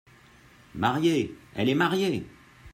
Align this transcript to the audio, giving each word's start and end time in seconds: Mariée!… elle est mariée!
Mariée!… 0.73 1.37
elle 1.53 1.69
est 1.69 1.75
mariée! 1.75 2.25